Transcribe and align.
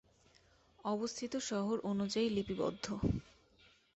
অবস্থিত 0.85 1.33
শহর 1.49 1.77
অনুযায়ী 1.91 2.27
লিপিবদ্ধ 2.29 2.85